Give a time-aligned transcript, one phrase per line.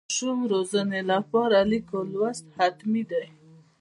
[0.03, 3.23] د ماشوم روزنې لپاره لیک او لوست حتمي ده.